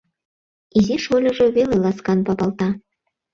[0.77, 2.69] Изи шольыжо веле ласкан папалта.